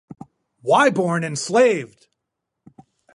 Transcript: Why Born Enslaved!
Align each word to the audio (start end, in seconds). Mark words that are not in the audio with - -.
Why 0.63 0.89
Born 0.89 1.23
Enslaved! 1.23 2.07